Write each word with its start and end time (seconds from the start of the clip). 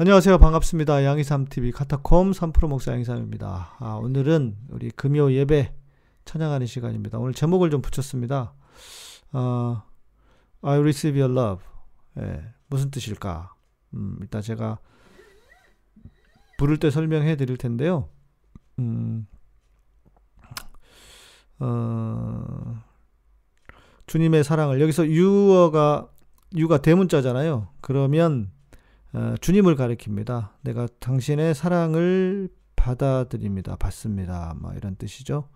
안녕하세요. 0.00 0.38
반갑습니다. 0.38 1.02
양이삼TV 1.04 1.72
카타콤 1.72 2.30
3프로 2.30 2.68
목사 2.68 2.92
양이삼입니다. 2.92 3.78
아, 3.80 3.94
오늘은 3.94 4.56
우리 4.68 4.92
금요 4.92 5.32
예배 5.32 5.74
찬양하는 6.24 6.68
시간입니다. 6.68 7.18
오늘 7.18 7.34
제목을 7.34 7.68
좀 7.70 7.82
붙였습니다. 7.82 8.54
어, 9.32 9.82
I 10.62 10.78
receive 10.78 11.20
your 11.20 11.36
love. 11.36 11.64
예, 12.20 12.44
무슨 12.68 12.92
뜻일까? 12.92 13.52
음, 13.94 14.18
일단 14.20 14.40
제가 14.40 14.78
부를 16.58 16.76
때 16.76 16.92
설명해 16.92 17.34
드릴 17.34 17.56
텐데요. 17.56 18.08
음, 18.78 19.26
어, 21.58 22.80
주님의 24.06 24.44
사랑을 24.44 24.80
여기서 24.80 25.08
유어가 25.08 26.08
유가 26.56 26.80
대문자잖아요. 26.80 27.70
그러면 27.80 28.52
어, 28.52 28.57
주님을 29.40 29.76
가리킵니다. 29.76 30.50
내가 30.62 30.86
당신의 31.00 31.54
사랑을 31.54 32.48
받아들입니다. 32.76 33.76
받습니다. 33.76 34.54
뭐 34.60 34.72
이런 34.74 34.96
뜻이죠. 34.96 35.48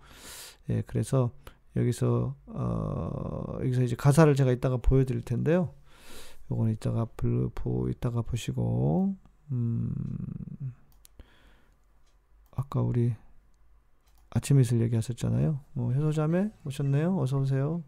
예, 0.69 0.81
그래서 0.85 1.31
여기서 1.75 2.35
어, 2.47 3.57
여기서 3.59 3.83
이제 3.83 3.95
가사를 3.95 4.33
제가 4.35 4.51
이따가 4.51 4.77
보여드릴 4.77 5.21
텐데요. 5.21 5.73
요건 6.51 6.69
이따가 6.69 7.05
불, 7.05 7.49
보 7.55 7.89
이따가 7.89 8.21
보시고 8.21 9.15
음, 9.51 9.91
아까 12.51 12.81
우리 12.81 13.13
아침 14.29 14.59
이슬 14.59 14.81
얘기하셨잖아요. 14.81 15.59
뭐 15.73 15.93
해소자매 15.93 16.51
오셨네요. 16.65 17.19
어서 17.19 17.39
오세요. 17.39 17.83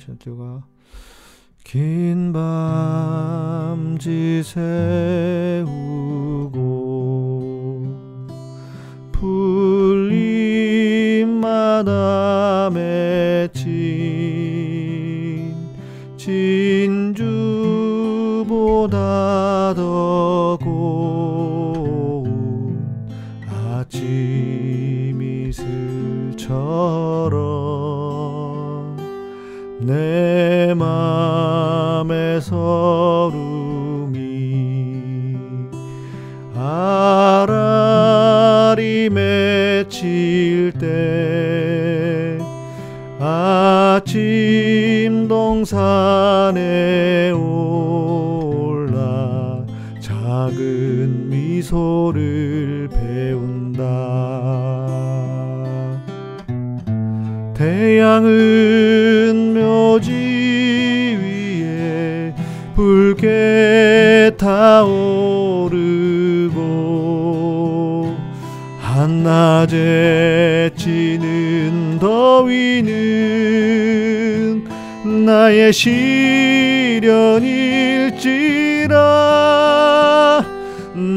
전주가 0.00 0.62
긴 1.64 2.32
밤 2.32 3.98
지 3.98 4.42
새우고 4.42 5.68
풀잎마다 11.40 12.70
맺힌 12.72 13.70
진주보다 16.16 17.34
더고 19.74 21.19
동산에 45.60 47.32
올라 47.32 48.96
작은 50.00 51.28
미소를 51.28 52.88
배운다. 52.88 53.84
태양은 57.52 59.52
묘지 59.52 61.18
위에 61.20 62.34
붉게 62.74 64.30
타오르고 64.38 65.10
한낮에 68.80 70.70
찌는 70.74 71.98
더위는 72.00 73.39
나의 75.30 75.72
시련일지라. 75.72 77.20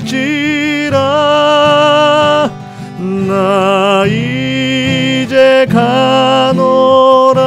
시련일지라 0.01 0.97
나 3.27 4.05
이제 4.07 5.67
가노라. 5.71 7.41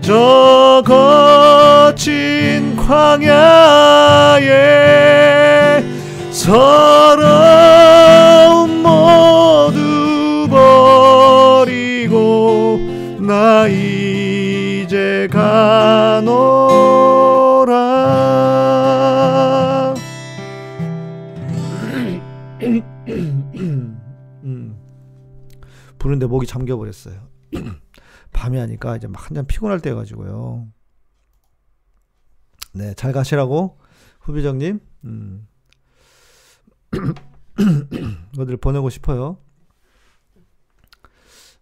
저 0.00 0.82
거친 1.94 2.76
광야에 2.76 4.42
부는데 26.24 26.26
목이 26.26 26.46
잠겨버렸어요. 26.46 27.28
밤에 28.32 28.58
하니까 28.58 28.96
이제 28.96 29.06
막 29.06 29.28
한참 29.28 29.46
피곤할 29.46 29.80
때 29.80 29.92
가지고요. 29.92 30.68
네, 32.72 32.94
잘 32.94 33.12
가시라고 33.12 33.78
후비정님. 34.20 34.80
음. 35.04 35.46
어디를 38.38 38.56
보내고 38.56 38.90
싶어요. 38.90 39.38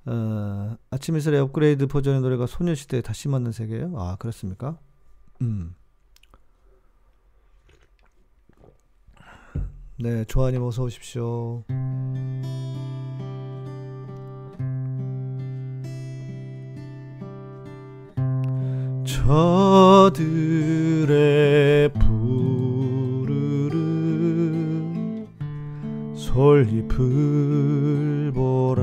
어, 0.05 0.77
아침 0.91 1.17
이슬의 1.17 1.41
업그레이드 1.41 1.87
버전의 1.87 2.23
노래가 2.23 2.47
소녀시대에 2.47 3.03
다시 3.03 3.29
맞는 3.29 3.53
세계예요? 3.53 3.95
아 3.99 4.17
그렇습니까? 4.17 4.79
음. 5.43 5.75
네, 9.99 10.25
조아님 10.25 10.63
어서 10.65 10.83
오십시오. 10.83 11.63
저들의 19.25 21.13
부르는 21.93 23.69
솔잎을 26.17 28.33
보라. 28.35 28.83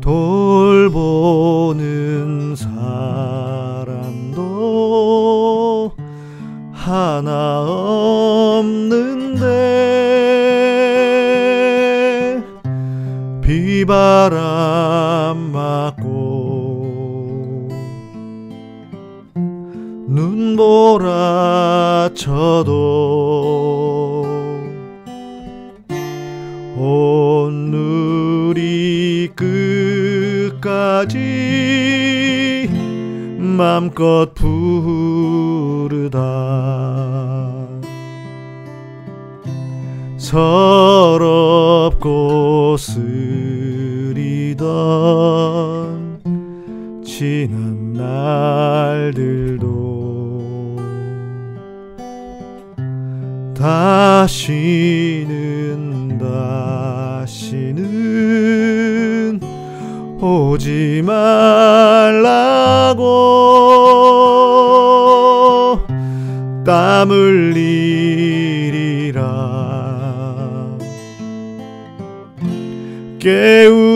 돌보는 0.00 0.94
사람도 2.54 3.92
하나 6.72 7.61
비바람 13.82 15.50
맞고 15.50 17.68
눈보라 20.06 22.10
쳐도 22.14 22.72
온누리 26.76 27.72
끝까지 29.34 31.18
맘껏 33.38 34.32
부르다. 34.34 36.20
서럽고 40.16 41.16
쓰 42.78 43.41
다시는 54.42 56.18
다시는 57.28 57.86
오지 60.20 61.02
말라고 61.06 63.02
땀 66.66 67.12
흘리리라. 67.12 67.52
깨우치리라. 73.20 73.92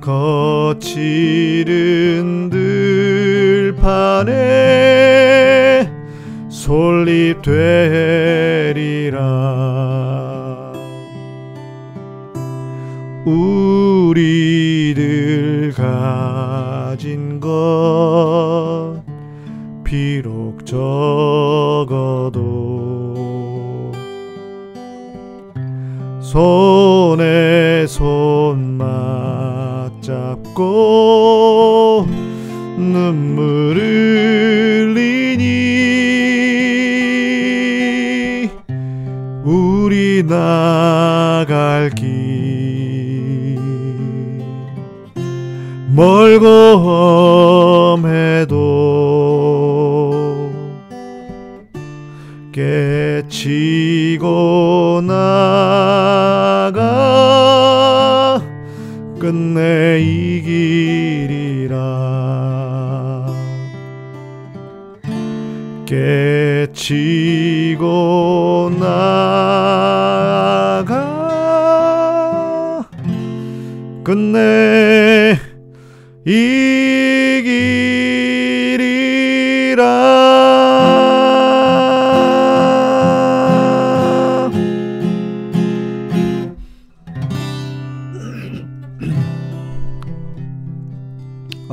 거칠은 0.00 0.80
들판에 2.50 4.51
솔 7.32 8.41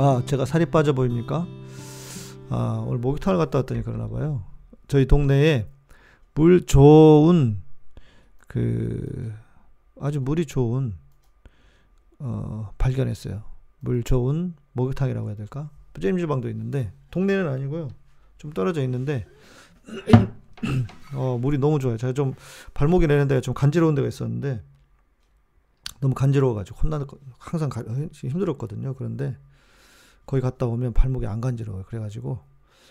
아 0.02 0.22
제가 0.24 0.46
살이 0.46 0.64
빠져 0.64 0.94
보입니까? 0.94 1.46
아 2.48 2.82
오늘 2.86 3.00
목욕탕을 3.00 3.36
갔다 3.36 3.58
왔더니 3.58 3.82
그러나 3.82 4.08
봐요 4.08 4.42
저희 4.88 5.06
동네에 5.06 5.68
물 6.34 6.64
좋은 6.64 7.60
그 8.46 9.30
아주 10.00 10.18
물이 10.22 10.46
좋은 10.46 10.94
어, 12.18 12.72
발견했어요. 12.78 13.42
물 13.80 14.02
좋은 14.02 14.54
목욕탕이라고 14.72 15.28
해야 15.28 15.36
될까? 15.36 15.68
찜질방도 16.00 16.48
있는데 16.48 16.92
동네는 17.10 17.46
아니고요. 17.46 17.90
좀 18.38 18.52
떨어져 18.52 18.82
있는데 18.84 19.26
어, 21.14 21.38
물이 21.38 21.58
너무 21.58 21.78
좋아요. 21.78 21.98
제가 21.98 22.14
좀 22.14 22.32
발목이 22.72 23.06
내는 23.06 23.28
데가 23.28 23.42
좀 23.42 23.52
간지러운 23.52 23.94
데가 23.94 24.08
있었는데 24.08 24.62
너무 26.00 26.14
간지러워가지고 26.14 26.78
혼나 26.78 27.04
항상 27.38 27.68
가, 27.68 27.82
힘들었거든요. 28.14 28.94
그런데 28.94 29.36
거기 30.30 30.40
갔다 30.40 30.64
오면 30.66 30.92
발목이 30.92 31.26
안 31.26 31.40
간지러워요. 31.40 31.82
그래가지고 31.88 32.38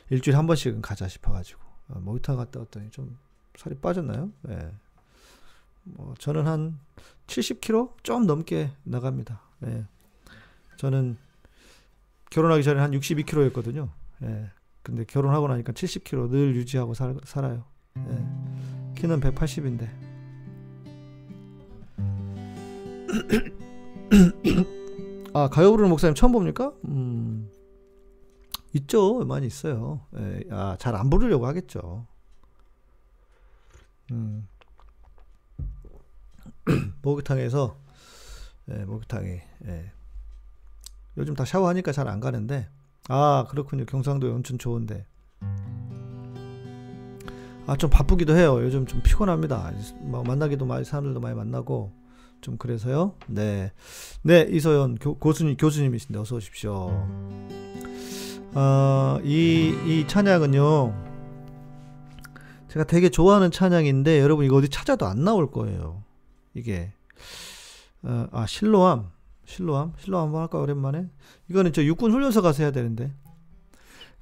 일주일에 0.10 0.36
한 0.36 0.46
번씩은 0.46 0.82
가자 0.82 1.08
싶어가지고 1.08 1.62
어, 1.88 2.00
목욕탕 2.02 2.36
갔다 2.36 2.60
왔더니 2.60 2.90
좀 2.92 3.18
살이 3.56 3.76
빠졌나요? 3.76 4.30
예. 4.50 4.74
뭐 5.84 6.14
저는 6.20 6.48
한 6.48 6.78
70kg 7.28 8.04
좀 8.04 8.26
넘게 8.26 8.72
나갑니다. 8.84 9.40
예. 9.68 9.86
저는 10.76 11.16
결혼하기 12.30 12.62
전에 12.62 12.82
한 12.82 12.92
62kg였거든요. 12.92 13.90
예. 14.24 14.52
근데 14.84 15.06
결혼하고 15.06 15.48
나니까 15.48 15.72
70kg 15.72 16.30
늘 16.32 16.58
유지하고 16.58 16.94
살, 16.94 17.16
살아요. 17.24 17.64
예. 18.00 18.26
키는 18.98 19.22
180인데. 19.22 19.88
아 25.40 25.48
가요 25.48 25.72
부르는 25.72 25.90
목사님 25.90 26.16
처음 26.16 26.34
봅니까? 26.34 26.74
음, 26.86 27.50
있죠, 28.74 29.20
많이 29.26 29.48
있어요. 29.48 30.02
예. 30.18 30.44
아, 30.52 30.76
잘 30.80 30.96
안 30.96 31.10
부르려고 31.10 31.48
하겠죠. 31.48 32.06
음. 34.12 34.48
목욕탕에서 37.02 37.78
예, 38.72 38.86
목욕탕에 38.86 39.42
예. 39.66 39.92
요즘 41.18 41.36
다 41.36 41.46
샤워하니까 41.46 41.92
잘 41.94 42.08
안 42.10 42.20
가는데 42.20 42.68
아 43.08 43.46
그렇군요 43.50 43.86
경상도 43.86 44.28
온천 44.34 44.58
좋은데 44.60 45.06
아 47.66 47.76
좀 47.78 47.90
바쁘기도 47.90 48.36
해요 48.36 48.62
요즘 48.64 48.86
좀 48.88 49.02
피곤합니다 49.04 49.72
뭐 50.02 50.24
만나기도 50.24 50.66
많이 50.66 50.84
사람들도 50.86 51.20
많이 51.20 51.36
만나고 51.36 51.92
좀 52.42 52.58
그래서요. 52.58 53.16
네. 53.28 53.72
네, 54.24 54.48
이소연 54.50 54.98
교, 55.00 55.16
교수님, 55.18 55.58
교수님이신데 55.58 56.20
어서 56.20 56.36
오십시오. 56.36 57.08
어, 58.54 59.20
이, 59.24 59.76
이 59.86 60.06
찬양은요. 60.08 61.08
제가 62.70 62.86
되게 62.86 63.10
좋아하는 63.10 63.52
찬양인데 63.52 64.20
여러분 64.20 64.46
이거 64.46 64.56
어디 64.58 64.70
찾아도 64.70 65.06
안 65.06 65.24
나올 65.24 65.52
거예요. 65.52 66.04
이게. 66.54 66.92
어, 68.04 68.28
아, 68.32 68.46
실로암. 68.46 69.10
실로암? 69.46 69.94
실로암 70.00 70.28
한번 70.28 70.42
할까 70.42 70.60
오랜만에? 70.60 71.08
이거는 71.50 71.74
저 71.74 71.84
육군 71.84 72.12
훈련소 72.12 72.42
가서 72.42 72.64
해야 72.64 72.72
되는데. 72.72 73.12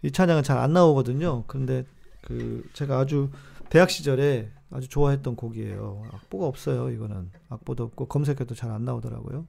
이 0.04 0.12
찬양은 0.12 0.44
잘 0.44 0.58
안 0.58 0.74
나오거든요. 0.74 1.44
그런데 1.48 1.86
그 2.22 2.64
제가 2.74 3.00
아주 3.00 3.30
대학 3.70 3.90
시절에 3.90 4.50
아주 4.70 4.88
좋아했던 4.90 5.36
곡이에요. 5.36 6.04
악보가 6.14 6.46
없어요. 6.48 6.90
이거는 6.90 7.32
악보도 7.50 7.84
없고 7.86 8.08
검색해도 8.08 8.54
잘 8.56 8.72
안 8.72 8.84
나오더라고요. 8.86 9.48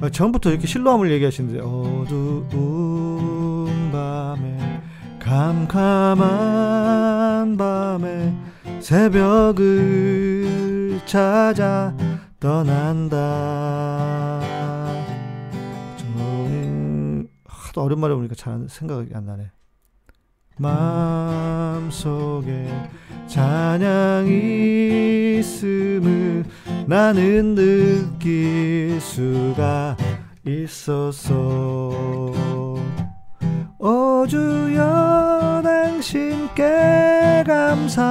아, 0.00 0.10
처음부터 0.10 0.50
이렇게 0.50 0.66
실로함을 0.66 1.10
얘기하시는데 1.12 1.60
어두운 1.60 2.46
밤에 3.92 4.82
캄캄한 5.20 6.36
밤에 7.56 8.34
새벽을 8.80 10.48
찾아 11.06 11.96
떠난다. 12.38 13.18
좀 15.98 17.28
하도 17.44 17.82
오랜만에 17.84 18.14
보니까 18.14 18.34
잘 18.36 18.68
생각이 18.68 19.12
안 19.14 19.24
나네. 19.26 19.50
마음속에 20.58 22.50
찬양이 23.28 24.28
있음을 25.38 26.44
나는 26.86 27.54
느낄 27.54 29.00
수가 29.00 29.96
있었어 30.44 31.34
오 33.78 34.26
주여 34.26 35.62
당신께 35.62 37.44
감사하리라 37.46 38.08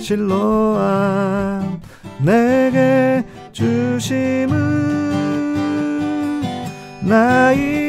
실로암 0.00 1.80
내게 2.24 3.24
주심을 3.52 4.52
나이 7.02 7.81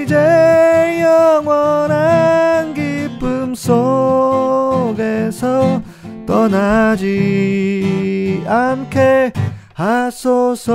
떠나지 6.44 8.44
않게 8.46 9.32
하소서 9.74 10.74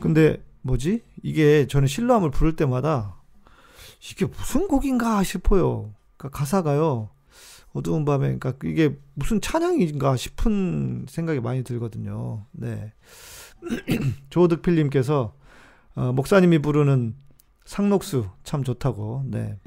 근데 0.00 0.42
뭐지? 0.62 1.04
이게 1.22 1.68
저는 1.68 1.86
신라함을 1.86 2.32
부를 2.32 2.56
때마다 2.56 3.14
이게 4.10 4.26
무슨 4.26 4.66
곡인가 4.66 5.22
싶어요. 5.22 5.94
그러니까 6.16 6.36
가사가요. 6.36 7.10
어두운 7.74 8.04
밤에 8.04 8.36
그러니까 8.38 8.54
이게 8.64 8.98
무슨 9.14 9.40
찬양인가 9.40 10.16
싶은 10.16 11.06
생각이 11.08 11.38
많이 11.38 11.62
들거든요. 11.62 12.44
네. 12.50 12.92
조득필 14.30 14.74
님께서 14.74 15.32
어, 15.96 16.12
목사님이 16.12 16.60
부르는 16.60 17.16
상록수 17.64 18.28
참 18.44 18.62
좋다고. 18.62 19.24
네. 19.26 19.58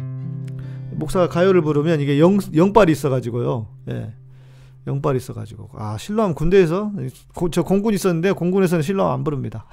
목사가 0.91 1.27
가요를 1.27 1.61
부르면 1.61 1.99
이게 1.99 2.19
영, 2.19 2.37
영빨이 2.55 2.91
있어가지고요. 2.91 3.67
예. 3.89 4.13
영빨이 4.87 5.17
있어가지고. 5.17 5.71
아, 5.73 5.97
신랑 5.97 6.33
군대에서, 6.33 6.93
고, 7.35 7.49
저 7.49 7.63
공군 7.63 7.93
있었는데, 7.93 8.31
공군에서는 8.31 8.81
신랑 8.81 9.11
안 9.11 9.23
부릅니다. 9.23 9.65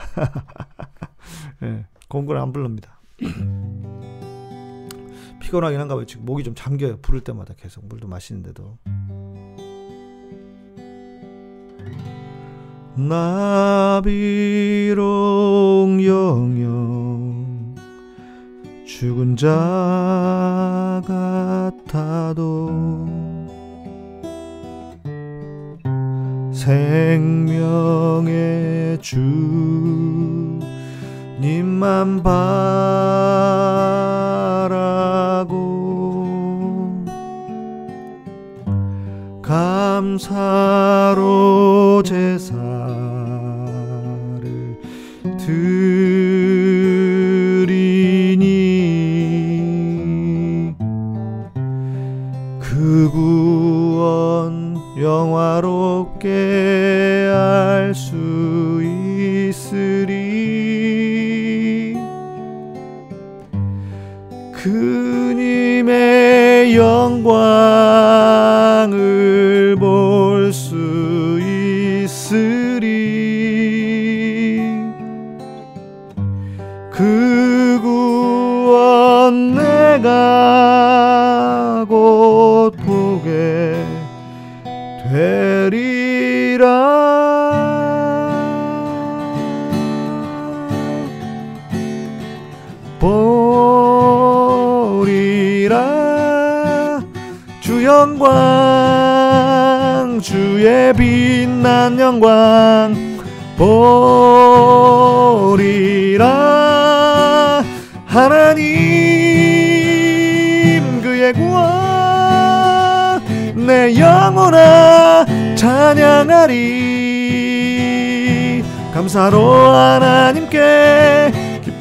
예. 1.63 1.87
공군 2.09 2.37
안 2.39 2.53
부릅니다. 2.53 3.01
피곤하긴 5.41 5.79
한가 5.79 5.95
봐요. 5.95 6.05
지금 6.07 6.25
목이 6.25 6.43
좀 6.43 6.55
잠겨요. 6.57 6.99
부를 7.01 7.21
때마다 7.21 7.55
계속 7.55 7.87
물도 7.87 8.09
마시는데도. 8.09 8.79
나비롱 12.99 14.95
영영 16.03 17.75
죽은 18.87 19.37
자 19.37 21.03
같아도 21.07 22.71
생명의 26.55 28.27
주님만 31.43 32.23
바라 32.23 32.37
감사로 39.97 41.17
제사 42.05 42.53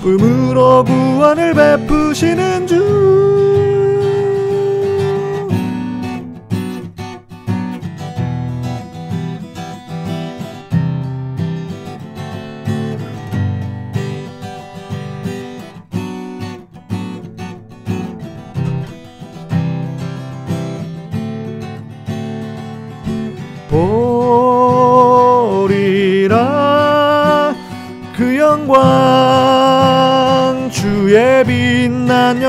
기쁨으로 0.05 0.83
구원을 0.83 1.55
베푸시는 1.55 2.67
주 2.67 3.34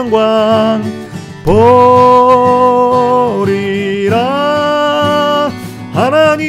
영광 0.07 0.83
보리라. 3.43 4.15
하나님 5.93 6.47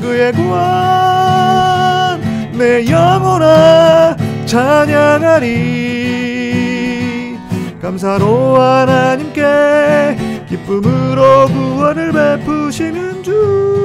그의 0.00 0.32
구원 0.32 2.20
내 2.52 2.86
영혼아 2.86 4.16
찬양하리. 4.44 5.54
감사로 7.80 8.60
하나님께 8.60 10.44
기쁨으로 10.48 11.46
구원을 11.46 12.12
베푸시는 12.12 13.22
주 13.22 13.83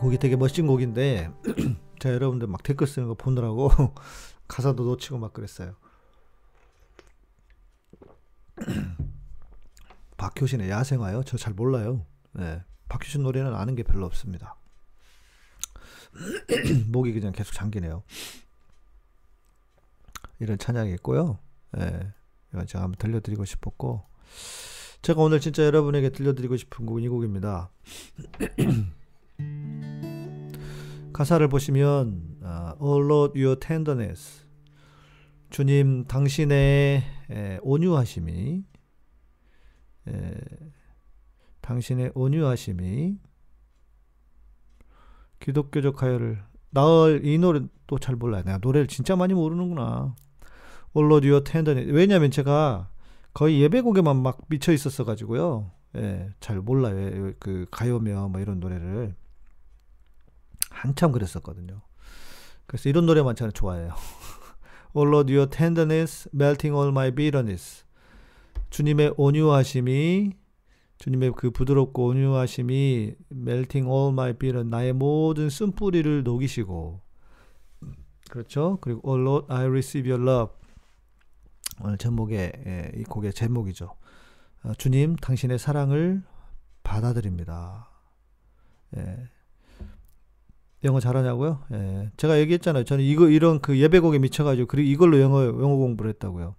곡이 0.00 0.18
되게 0.18 0.36
멋진 0.36 0.66
곡인데 0.66 1.30
제가 2.00 2.14
여러분들 2.14 2.48
막 2.48 2.62
댓글 2.62 2.86
쓰는 2.86 3.08
거 3.08 3.14
보느라고 3.14 3.70
가사도 4.48 4.84
놓치고 4.84 5.18
막 5.18 5.32
그랬어요. 5.32 5.76
박효신의 10.16 10.70
야생화요? 10.70 11.22
저 11.24 11.36
잘 11.36 11.54
몰라요. 11.54 12.04
네. 12.32 12.62
박효신 12.88 13.22
노래는 13.22 13.54
아는 13.54 13.74
게 13.74 13.82
별로 13.82 14.06
없습니다. 14.06 14.56
목이 16.90 17.12
그냥 17.12 17.32
계속 17.32 17.52
잠기네요. 17.52 18.02
이런 20.38 20.58
찬양이 20.58 20.92
있고요. 20.94 21.38
네. 21.72 22.12
이건 22.52 22.66
제가 22.66 22.82
한번 22.84 22.98
들려드리고 22.98 23.44
싶었고 23.44 24.04
제가 25.02 25.20
오늘 25.22 25.40
진짜 25.40 25.64
여러분에게 25.64 26.10
들려드리고 26.10 26.56
싶은 26.56 26.86
곡은 26.86 27.02
이 27.02 27.08
곡입니다. 27.08 27.70
가사를 31.20 31.46
보시면 31.48 32.38
어, 32.40 32.72
All 32.82 33.04
Lord 33.04 33.38
Your 33.38 33.60
Tenderness 33.60 34.46
주님 35.50 36.06
당신의 36.06 37.02
에, 37.30 37.58
온유하심이 37.60 38.64
에, 40.08 40.34
당신의 41.60 42.12
온유하심이 42.14 43.18
기독교적 45.40 45.94
가요를 45.96 46.42
나을 46.70 47.20
이 47.26 47.36
노래 47.36 47.60
또 47.86 47.98
잘 47.98 48.16
몰라요. 48.16 48.42
내가 48.44 48.56
노래를 48.56 48.86
진짜 48.86 49.14
많이 49.14 49.34
모르는구나. 49.34 50.16
All 50.96 51.06
Lord 51.06 51.28
Your 51.28 51.44
Tenderness 51.44 51.92
왜냐하면 51.94 52.30
제가 52.30 52.88
거의 53.34 53.60
예배곡에만 53.60 54.22
막 54.22 54.40
미쳐 54.48 54.72
있었어 54.72 55.04
가지고요. 55.04 55.70
예, 55.96 56.30
잘 56.40 56.62
몰라요. 56.62 57.34
그 57.38 57.66
가요며 57.70 58.28
뭐 58.30 58.40
이런 58.40 58.58
노래를 58.58 59.19
한참 60.70 61.12
그랬었거든요. 61.12 61.82
그래서 62.66 62.88
이런 62.88 63.06
노래만 63.06 63.36
저는 63.36 63.52
좋아해요. 63.52 63.94
All 64.96 65.08
Lord 65.08 65.32
Your 65.32 65.50
Tenderness, 65.50 66.28
Melting 66.34 66.74
All 66.74 66.88
My 66.88 67.10
Bitterness. 67.10 67.84
주님의 68.70 69.14
온유하심이 69.16 70.32
주님의 70.98 71.32
그 71.36 71.50
부드럽고 71.50 72.08
온유하심이 72.08 73.14
melting 73.32 73.90
all 73.90 74.12
my 74.12 74.34
bitter 74.34 74.64
나의 74.68 74.92
모든 74.92 75.48
쓴뿌리를 75.48 76.22
녹이시고 76.22 77.00
그렇죠. 78.30 78.78
그리고 78.80 79.00
All 79.10 79.26
Lord 79.26 79.46
I 79.52 79.64
receive 79.66 80.10
your 80.10 80.22
love 80.30 80.54
오늘 81.82 81.96
제목의 81.96 82.52
예, 82.66 82.92
이 82.94 83.02
곡의 83.04 83.32
제목이죠. 83.32 83.96
어, 84.62 84.72
주님 84.74 85.16
당신의 85.16 85.58
사랑을 85.58 86.22
받아들입니다. 86.82 87.88
예. 88.98 89.28
영어 90.84 91.00
잘하냐고요? 91.00 91.60
예. 91.72 92.10
제가 92.16 92.38
얘기했잖아요. 92.40 92.84
저는 92.84 93.04
이거 93.04 93.28
이런 93.28 93.60
그 93.60 93.78
예배곡에 93.78 94.18
미쳐가지고 94.18 94.66
그리고 94.66 94.88
이걸로 94.88 95.20
영어 95.20 95.44
영어 95.44 95.76
공부를 95.76 96.10
했다고요. 96.10 96.54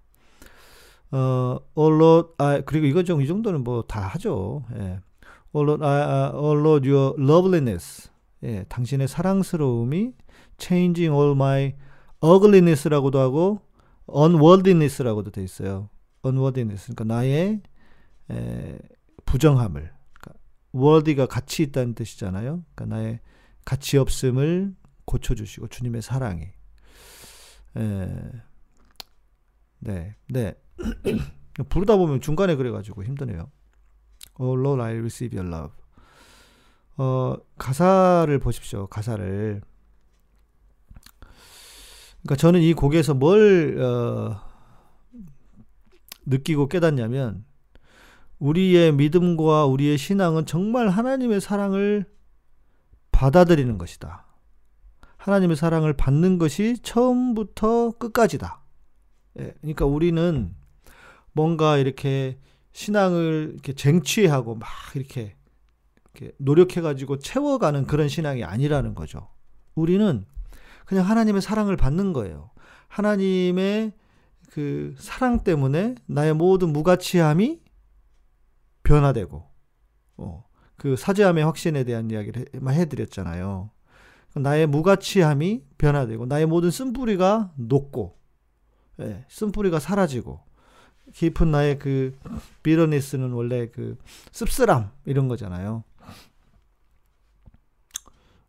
어, 1.14 1.58
all 1.78 1.96
Lord, 2.00 2.30
I, 2.38 2.62
그리고 2.66 2.86
이거 2.86 3.04
좀 3.04 3.22
이 3.22 3.28
정도는 3.28 3.64
뭐 3.64 3.84
다 3.84 4.02
하죠. 4.02 4.64
예. 4.76 5.00
All 5.54 5.68
Lord, 5.68 5.84
I, 5.84 6.32
all 6.34 6.60
Lord, 6.60 6.90
your 6.90 7.16
loveliness. 7.22 8.10
예, 8.44 8.64
당신의 8.70 9.08
사랑스러움이 9.08 10.14
changing 10.58 11.14
all 11.14 11.32
my 11.32 11.74
ugliness라고도 12.24 13.20
하고 13.20 13.62
unworthiness라고도 14.08 15.32
돼 15.32 15.44
있어요. 15.44 15.90
unworthiness. 16.26 16.94
그러니까 16.94 17.16
나의 17.16 17.62
에, 18.30 18.78
부정함을. 19.26 19.92
그러니까 20.14 20.40
worthy가 20.74 21.26
가치 21.26 21.64
있다는 21.64 21.96
뜻이잖아요. 21.96 22.64
그러니까 22.76 22.96
나의 22.96 23.20
가치 23.66 23.98
없음을 23.98 24.76
고쳐주시고 25.06 25.68
주님의 25.68 26.02
사랑이. 26.02 26.44
에, 27.78 28.08
네, 29.80 30.16
네. 30.28 30.54
부르다 31.70 31.98
보면 31.98 32.22
중간에 32.22 32.56
그래가지고 32.56 33.04
힘드네요. 33.04 33.50
Oh 34.40 34.60
Lord, 34.60 34.82
I 34.82 34.94
receive 34.98 35.38
your 35.38 35.54
love. 35.54 35.76
어, 36.98 37.36
가사를 37.58 38.38
보십시오. 38.40 38.88
가사를. 38.88 39.62
그러니까 42.22 42.36
저는 42.36 42.62
이 42.62 42.74
곡에서 42.74 43.14
뭘 43.14 43.82
어, 43.82 44.40
느끼고 46.26 46.68
깨닫냐면 46.68 47.46
우리의 48.40 48.94
믿음과 48.94 49.66
우리의 49.66 49.98
신앙은 49.98 50.46
정말 50.46 50.90
하나님의 50.90 51.42
사랑을 51.42 52.06
받아들이는 53.22 53.78
것이다. 53.78 54.26
하나님의 55.18 55.56
사랑을 55.56 55.94
받는 55.94 56.40
것이 56.40 56.78
처음부터 56.82 57.92
끝까지다. 57.92 58.64
예, 59.38 59.54
그러니까 59.62 59.86
우리는 59.86 60.56
뭔가 61.32 61.78
이렇게 61.78 62.40
신앙을 62.72 63.52
이렇게 63.54 63.74
쟁취하고 63.74 64.56
막 64.56 64.68
이렇게, 64.96 65.36
이렇게 66.16 66.34
노력해가지고 66.40 67.20
채워가는 67.20 67.86
그런 67.86 68.08
신앙이 68.08 68.44
아니라는 68.44 68.96
거죠. 68.96 69.30
우리는 69.76 70.26
그냥 70.88 71.08
하나님의 71.08 71.44
사랑을 71.44 71.78
받는 71.78 72.14
거예요. 72.14 72.50
하나님의 72.88 73.94
그 74.50 74.96
사랑 74.98 75.44
때문에 75.44 75.94
나의 76.08 76.34
모든 76.34 76.74
무가치함이 76.74 77.62
변화되고, 78.82 79.48
어, 80.18 80.44
그 80.82 80.96
사죄함의 80.96 81.44
확신에 81.44 81.84
대한 81.84 82.10
이야기를 82.10 82.48
해드렸잖아요. 82.68 83.70
나의 84.34 84.66
무가치함이 84.66 85.64
변화되고, 85.78 86.26
나의 86.26 86.48
모든 86.48 86.72
쓴뿌리가 86.72 87.54
녹고, 87.56 88.18
예, 89.02 89.24
쓴뿌리가 89.30 89.80
사라지고, 89.80 90.42
깊은 91.14 91.52
나의 91.52 91.78
그 91.78 92.18
비러니스는 92.64 93.32
원래 93.32 93.70
그 93.70 93.96
씁쓸함 94.32 94.90
이런 95.06 95.28
거잖아요. 95.28 95.84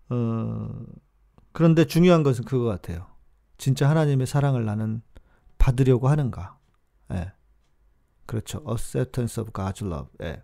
어, 0.08 0.70
그런데 1.52 1.84
중요한 1.84 2.22
것은 2.22 2.46
그거 2.46 2.64
같아요. 2.64 3.08
진짜 3.58 3.90
하나님의 3.90 4.26
사랑을 4.26 4.64
나는 4.64 5.02
받으려고 5.58 6.08
하는가? 6.08 6.56
예. 7.12 7.30
그렇죠. 8.24 8.64
acceptance 8.66 9.38
of 9.38 9.52
God's 9.52 9.86
love. 9.86 10.08
예. 10.22 10.42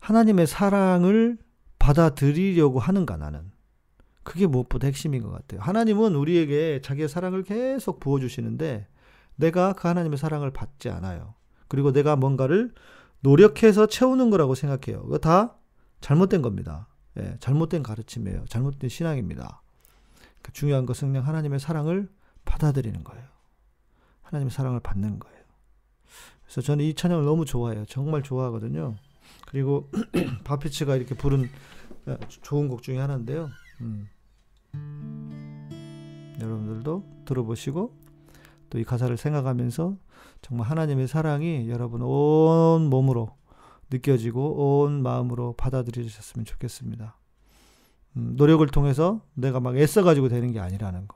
하나님의 0.00 0.46
사랑을 0.46 1.38
받아들이려고 1.78 2.78
하는가 2.78 3.16
나는. 3.16 3.50
그게 4.22 4.46
무엇보다 4.46 4.86
핵심인 4.88 5.22
것 5.22 5.30
같아요. 5.30 5.60
하나님은 5.60 6.16
우리에게 6.16 6.80
자기의 6.82 7.08
사랑을 7.08 7.44
계속 7.44 8.00
부어주시는데 8.00 8.88
내가 9.36 9.72
그 9.74 9.86
하나님의 9.86 10.18
사랑을 10.18 10.50
받지 10.50 10.90
않아요. 10.90 11.34
그리고 11.68 11.92
내가 11.92 12.16
뭔가를 12.16 12.72
노력해서 13.20 13.86
채우는 13.86 14.30
거라고 14.30 14.54
생각해요. 14.54 15.02
그거 15.02 15.18
다 15.18 15.56
잘못된 16.00 16.42
겁니다. 16.42 16.88
예, 17.18 17.36
잘못된 17.40 17.82
가르침이에요. 17.82 18.44
잘못된 18.48 18.90
신앙입니다. 18.90 19.62
그러니까 20.16 20.52
중요한 20.52 20.86
것은 20.86 21.08
그냥 21.08 21.26
하나님의 21.26 21.60
사랑을 21.60 22.08
받아들이는 22.44 23.04
거예요. 23.04 23.24
하나님의 24.22 24.50
사랑을 24.50 24.80
받는 24.80 25.18
거예요. 25.18 25.36
그래서 26.44 26.60
저는 26.60 26.84
이 26.84 26.94
찬양을 26.94 27.24
너무 27.24 27.44
좋아해요. 27.44 27.84
정말 27.86 28.22
좋아하거든요. 28.22 28.96
그리고 29.46 29.90
바피츠가 30.44 30.96
이렇게 30.96 31.14
부른 31.14 31.48
어, 32.06 32.16
좋은 32.28 32.68
곡 32.68 32.82
중에 32.82 32.98
하나인데요. 32.98 33.48
음. 33.80 34.08
여러분들도 36.40 37.24
들어보시고 37.24 38.06
또 38.70 38.78
이 38.78 38.84
가사를 38.84 39.16
생각하면서 39.16 39.96
정말 40.42 40.68
하나님의 40.68 41.08
사랑이 41.08 41.68
여러분 41.70 42.02
온 42.02 42.90
몸으로 42.90 43.30
느껴지고 43.90 44.82
온 44.82 45.02
마음으로 45.02 45.54
받아들여주셨으면 45.54 46.44
좋겠습니다. 46.44 47.16
음, 48.16 48.34
노력을 48.36 48.66
통해서 48.68 49.20
내가 49.34 49.60
막 49.60 49.76
애써가지고 49.76 50.28
되는 50.28 50.52
게 50.52 50.60
아니라는 50.60 51.06
거. 51.06 51.15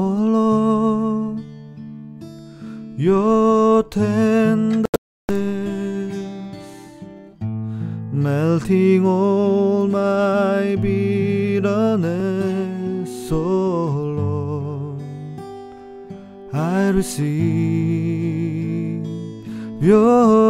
Lord, 0.00 1.44
your 2.96 3.82
tenderness, 3.84 4.86
melting 8.12 9.06
all 9.06 9.86
my 9.88 10.76
bitterness, 10.76 11.70
oh 13.32 13.86
Lord, 14.20 15.02
I 16.52 16.88
receive 16.90 17.30
your 19.80 20.49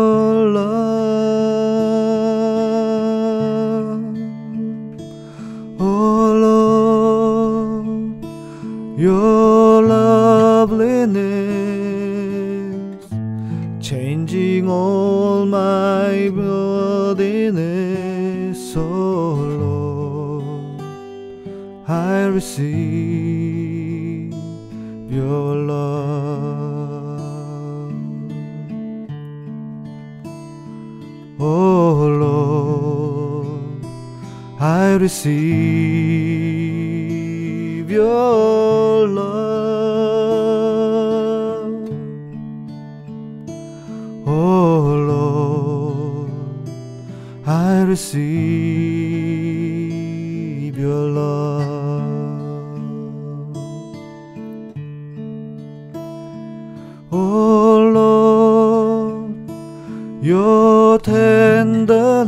your 60.23 60.99
tenderness, 60.99 62.19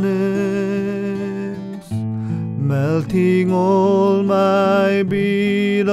melting 1.90 3.52
all 3.52 4.22
my 4.22 5.02
bitterness, 5.02 5.85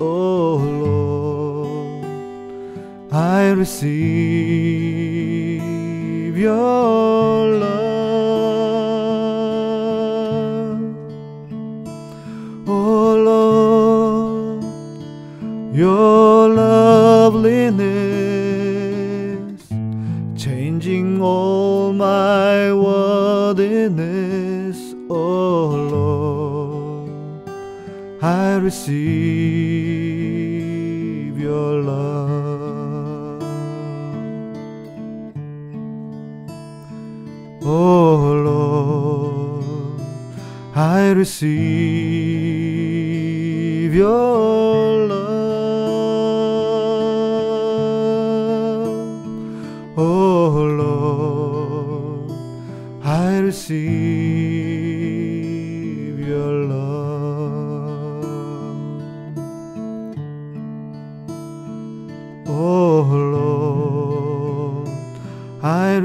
oh 0.00 0.56
Lord, 0.56 2.04
I 3.12 3.50
receive 3.50 3.98
your 6.38 7.50
love, 7.50 7.77
receive 28.68 28.98
your 31.40 31.80
love. 31.80 33.42
Oh 37.62 38.20
Lord, 38.48 40.00
I 40.76 41.12
receive 41.12 41.48
your 43.94 44.57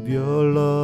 your 0.07 0.43
love. 0.43 0.74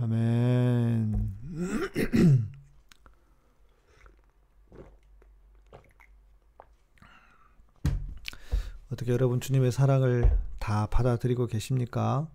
아멘. 0.00 1.32
어떻게 8.92 9.12
여러분 9.12 9.40
주님의 9.40 9.70
사랑을 9.72 10.36
다 10.58 10.86
받아들이고 10.86 11.46
계십니까? 11.46 12.28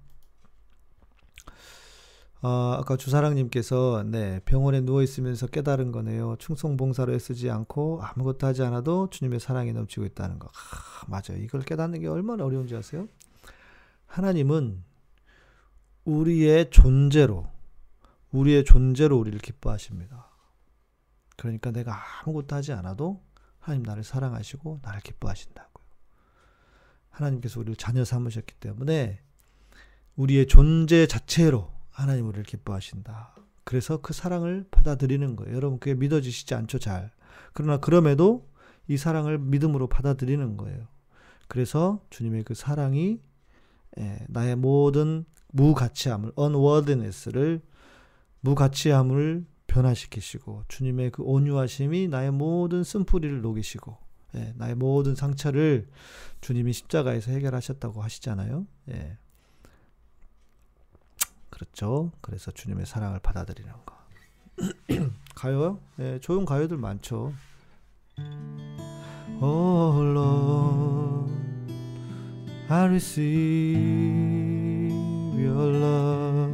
어, 2.41 2.75
아까 2.77 2.95
주사랑님께서 2.95 4.03
네, 4.05 4.39
병원에 4.45 4.79
누워 4.79 5.03
있으면서 5.03 5.47
깨달은 5.47 5.91
거네요. 5.91 6.37
충성봉사로 6.39 7.13
애쓰지 7.13 7.49
않고 7.49 7.99
아무것도 8.01 8.47
하지 8.47 8.63
않아도 8.63 9.09
주님의 9.09 9.41
사랑이 9.41 9.73
넘치고 9.73 10.05
있다는 10.05 10.39
거. 10.39 10.47
아, 10.47 11.05
맞아요. 11.07 11.43
이걸 11.43 11.61
깨닫는 11.61 11.99
게 11.99 12.07
얼마나 12.07 12.45
어려운지 12.45 12.77
아세요? 12.77 13.09
하나님은 14.07 14.83
우리의 16.09 16.71
존재로 16.71 17.47
우리의 18.31 18.63
존재로 18.65 19.17
우리를 19.17 19.39
기뻐하십니다. 19.39 20.27
그러니까 21.37 21.71
내가 21.71 21.95
아무것도 22.21 22.55
하지 22.55 22.73
않아도 22.73 23.23
하나님 23.59 23.83
나를 23.83 24.03
사랑하시고 24.03 24.79
나를 24.81 25.01
기뻐하신다고요. 25.01 25.85
하나님께서 27.09 27.59
우리를 27.59 27.75
자녀 27.75 28.03
삼으셨기 28.03 28.55
때문에 28.55 29.21
우리의 30.15 30.47
존재 30.47 31.07
자체로 31.07 31.71
하나님 31.89 32.27
우리를 32.27 32.43
기뻐하신다. 32.43 33.35
그래서 33.63 34.01
그 34.01 34.13
사랑을 34.13 34.65
받아들이는 34.71 35.35
거예요. 35.35 35.55
여러분 35.55 35.79
그게 35.79 35.93
믿어지시지 35.93 36.55
않죠, 36.55 36.79
잘. 36.79 37.11
그러나 37.53 37.77
그럼에도 37.77 38.49
이 38.87 38.97
사랑을 38.97 39.37
믿음으로 39.37 39.87
받아들이는 39.87 40.57
거예요. 40.57 40.87
그래서 41.47 42.03
주님의 42.09 42.43
그 42.43 42.53
사랑이 42.53 43.21
예, 43.97 44.19
나의 44.27 44.55
모든 44.55 45.25
무가치함을 45.51 46.33
unworthiness를 46.37 47.61
무가치함을 48.41 49.45
변화시키시고 49.67 50.63
주님의 50.67 51.11
그 51.11 51.23
온유하심이 51.23 52.07
나의 52.07 52.31
모든 52.31 52.83
쓴뿌리를 52.83 53.41
녹이시고 53.41 53.97
예, 54.35 54.53
나의 54.57 54.75
모든 54.75 55.15
상처를 55.15 55.87
주님이 56.41 56.73
십자가에서 56.73 57.31
해결하셨다고 57.31 58.01
하시잖아요. 58.01 58.67
예. 58.91 59.17
그렇죠. 61.49 62.11
그래서 62.21 62.51
주님의 62.51 62.85
사랑을 62.85 63.19
받아들이는 63.19 63.73
거. 63.85 63.97
가요? 65.35 65.79
예, 65.99 66.19
좋은 66.19 66.45
가요들 66.45 66.77
많죠. 66.77 67.33
Oh 69.41 69.93
I 72.71 72.85
receive 72.85 73.73
your 75.35 75.73
love. 75.73 76.53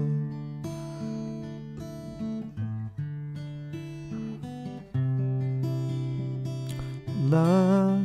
나 7.30 8.00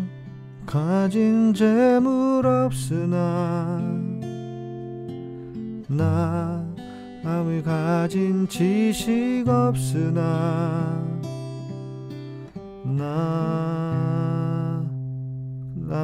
가진 0.67 1.55
재물 1.55 2.45
없으나 2.47 3.81
나 5.87 6.67
아무 7.25 7.63
가진 7.63 8.49
지식 8.49 9.45
없으나 9.47 11.00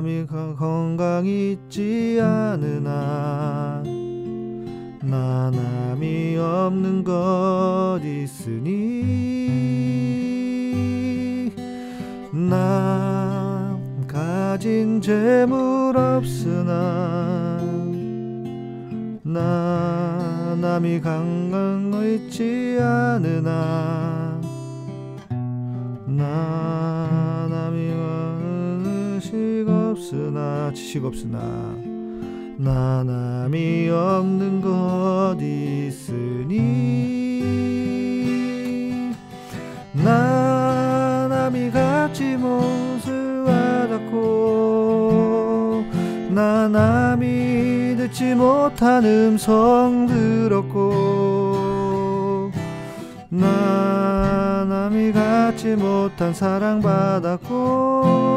남이 0.07 0.25
건강 0.29 1.27
있지 1.27 2.21
않으나 2.23 3.83
나 5.03 5.51
남이 5.51 6.37
없는 6.37 7.03
것 7.03 7.99
있으니 8.05 9.03
나 12.33 13.77
가진 14.07 15.01
재물 15.01 15.97
없으나 15.97 17.61
나 19.25 20.57
남이 20.61 21.01
강강 21.01 21.91
있지 22.05 22.79
않으나 22.81 24.41
나 26.07 26.86
없으나 30.07 30.71
지식 30.73 31.05
없으나 31.05 31.39
나 32.59 33.03
남이 33.03 33.89
없는 33.91 34.61
것 34.61 35.37
있으니. 35.41 36.63
나 39.93 41.27
남이 41.29 41.73
갖지 41.73 42.37
못을 42.37 43.43
와닿고 43.43 44.15
나 46.31 46.69
남이 46.69 47.97
듣지 47.97 48.37
못한 48.37 49.05
음성 49.05 50.07
들었고 50.07 50.93
나 53.31 54.65
남이 54.69 55.11
갖지 55.11 55.75
못한 55.75 56.33
사랑 56.33 56.81
받았고 56.81 58.37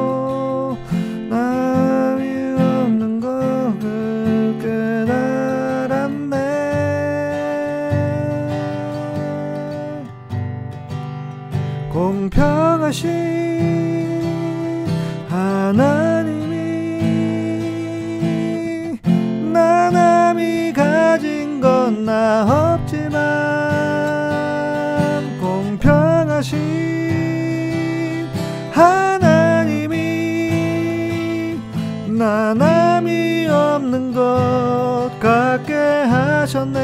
하나님이 15.29 16.59
나 19.53 19.91
남이 19.91 20.73
가진 20.73 21.61
건 21.61 22.03
나 22.09 22.73
없지만 22.81 23.19
공평하신 25.39 26.57
하나님이 28.71 29.97
나 32.17 32.55
남이 32.55 33.47
없는 33.47 34.11
것 34.13 35.11
같게 35.19 35.73
하셨네. 35.75 36.79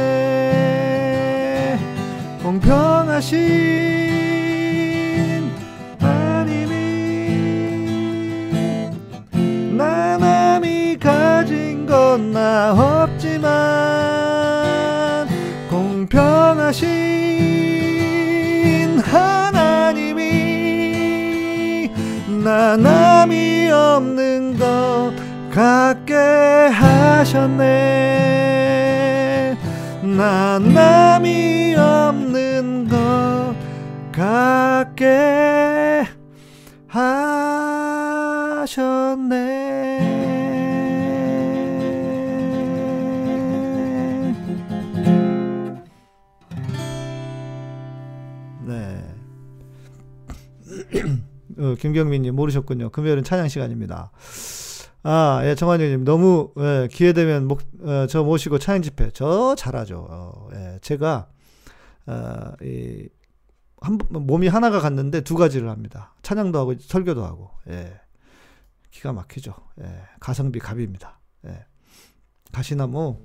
공평하신 2.44 4.05
없지만 12.56 13.52
공평하신 15.70 16.86
하나님이 19.00 20.22
나 22.44 22.78
남이 22.78 23.70
없는 23.72 24.58
것 24.58 25.14
같게 25.54 26.14
하셨네. 26.74 27.66
나 30.02 30.60
남이 30.60 31.76
없는 31.76 32.88
것 32.88 33.54
같게 34.12 35.55
어, 51.66 51.76
김경민님 51.76 52.36
모르셨군요. 52.36 52.90
금요일은 52.90 53.24
찬양 53.24 53.48
시간입니다. 53.48 54.12
아, 55.04 55.42
예, 55.44 55.56
정환영님 55.56 56.04
너무 56.04 56.52
예, 56.58 56.88
기회 56.92 57.14
되면 57.14 57.48
목, 57.48 57.62
어, 57.82 58.08
저 58.08 58.24
모시고 58.24 58.60
찬양 58.60 58.82
집회 58.82 59.12
저 59.12 59.56
잘하죠. 59.56 60.08
어, 60.10 60.50
예, 60.54 60.80
제가 60.82 61.28
어, 62.08 62.52
이, 62.62 63.08
한, 63.82 64.00
몸이 64.10 64.48
하나가 64.48 64.80
갔는데 64.80 65.22
두 65.22 65.36
가지를 65.36 65.70
합니다. 65.70 66.16
찬양도 66.24 66.58
하고 66.58 66.74
설교도 66.80 67.24
하고. 67.24 67.52
예. 67.70 67.94
기가 68.90 69.14
막히죠. 69.14 69.54
예. 69.82 70.02
가성비 70.20 70.60
갑입니다. 70.60 71.20
예. 71.46 71.66
가시나무 72.52 73.22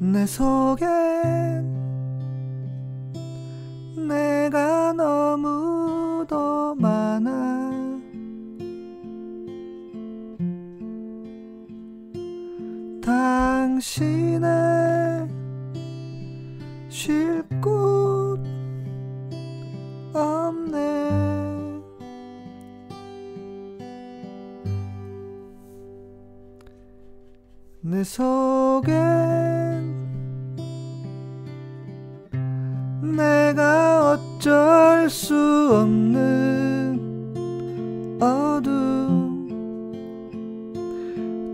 내 0.00 0.26
속엔 0.26 1.83
내가 4.08 4.92
너무도 4.92 6.74
많아. 6.76 7.64
당신의 13.02 14.48
쉴 16.88 17.44
곳 17.60 18.38
없네. 20.12 20.84
내 27.80 28.02
속엔 28.02 28.94
내가 33.04 34.12
어쩔 34.12 35.10
수 35.10 35.34
없는 35.82 36.98
어둠. 38.20 39.46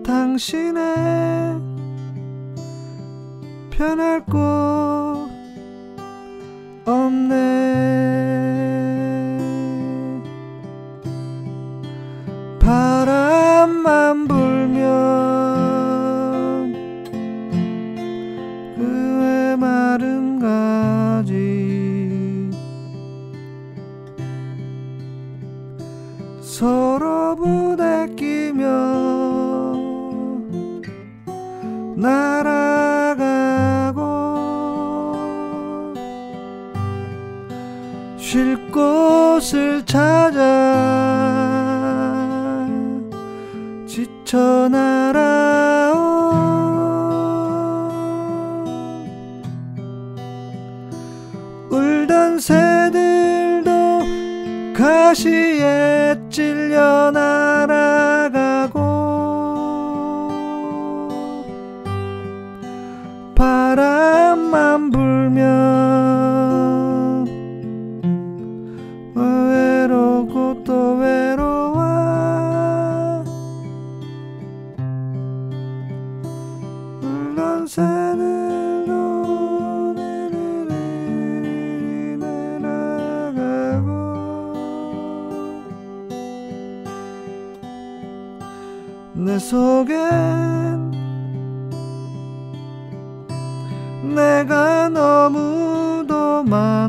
당신의 0.04 1.60
편할 3.70 4.24
곳 4.26 5.28
없네. 6.84 7.40
바람만 12.60 14.28
불 14.28 14.39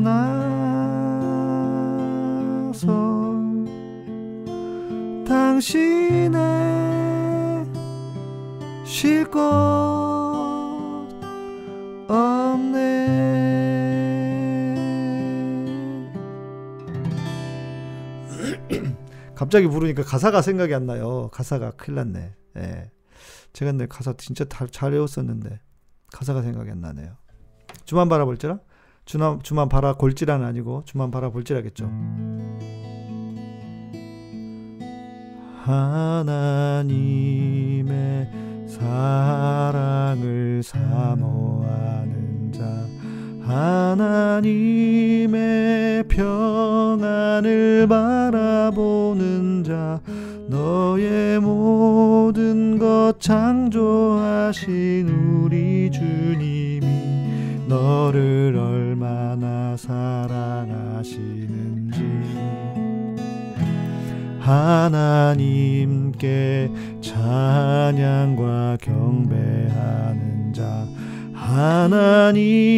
많아서 0.00 1.52
당신의 5.26 6.40
쉴 8.84 9.28
곳 9.30 9.40
없네 12.08 12.82
갑자기 19.34 19.66
부르니까 19.66 20.02
가사가 20.04 20.40
생각이 20.42 20.74
안 20.74 20.86
나요. 20.86 21.28
가사가 21.32 21.72
큰일 21.72 21.96
났네. 21.96 22.34
예. 22.56 22.90
제가 23.52 23.72
내 23.72 23.86
가사 23.86 24.14
진짜 24.16 24.44
다, 24.44 24.66
잘 24.70 24.92
외웠었는데 24.92 25.60
가사가 26.12 26.42
생각이 26.42 26.70
안 26.70 26.80
나네요. 26.80 27.16
주만 27.84 28.08
바라볼지라? 28.08 28.58
주만, 29.04 29.40
주만 29.42 29.68
바라 29.68 29.94
골지라는 29.94 30.46
아니고 30.46 30.84
주만 30.84 31.10
바라 31.10 31.30
볼지라겠죠. 31.30 31.90
하나님의 36.52 37.02
사랑을 38.66 40.62
사모하는 40.64 42.52
자 42.52 42.64
하나님의 43.46 44.82
평안을 46.08 47.86
바라보는 47.88 49.62
자 49.64 50.00
너의 50.48 51.38
모든 51.40 52.78
것 52.78 53.20
창조하신 53.20 55.08
우리 55.08 55.90
주님이 55.90 56.71
너를 57.72 58.54
얼마나 58.58 59.74
사랑하시는지. 59.78 61.12
하나님께 64.40 65.80
찬양과 67.00 68.76
경배하는 68.82 70.52
자. 70.52 70.86
하나님께 71.32 72.76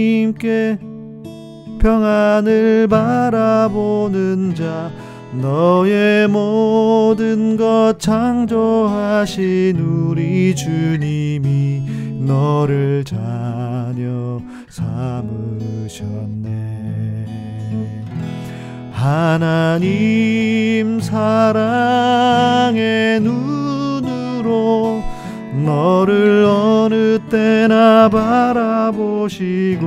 평안을 1.80 2.86
바라보는 2.88 4.54
자. 4.54 4.92
너의 5.40 6.28
모든 6.28 7.56
것 7.56 7.98
창조하신 7.98 9.76
우리 9.76 10.54
주님이 10.54 12.03
너를 12.26 13.04
자녀 13.04 14.40
삼으셨네. 14.68 16.52
하나님 18.92 21.00
사랑의 21.00 23.20
눈으로 23.20 25.02
너를 25.64 26.44
어느 26.44 27.18
때나 27.30 28.08
바라보시고 28.08 29.84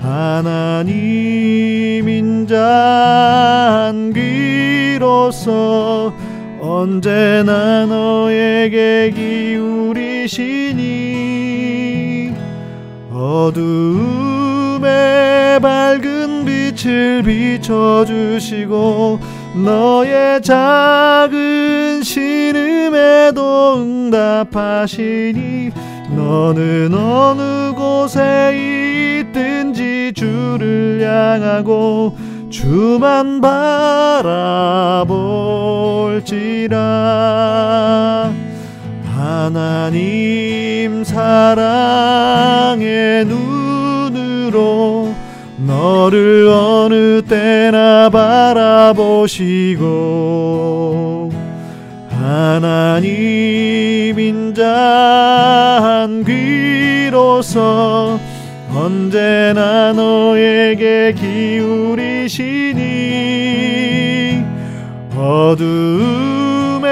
하나님 0.00 2.08
인자한 2.08 4.14
귀로서 4.14 6.12
언제나 6.68 7.86
너에게 7.86 9.10
기울이시니 9.16 10.74
어두움에 13.10 14.88
밝은 15.62 16.44
빛을 16.44 17.22
비춰주시고 17.22 19.18
너의 19.64 20.42
작은 20.42 22.02
신음에도 22.02 23.76
응답하시니 23.78 25.70
너는 26.14 26.92
어느 26.92 27.72
곳에 27.74 29.22
있든지 29.24 30.12
주를 30.14 31.00
향하고 31.00 32.27
주만 32.58 33.40
바라볼지라. 33.40 34.74
하나님 39.14 41.04
사랑의 41.04 43.24
눈으로 43.26 45.14
너를 45.64 46.48
어느 46.48 47.22
때나 47.22 48.10
바라보시고 48.10 49.78
하나님 52.10 54.18
인자한 54.18 56.24
귀로서 56.24 58.18
언제나 58.74 59.92
너에게 59.92 61.14
기울이 61.16 62.07
시니 62.28 62.78
어두움에 65.16 66.88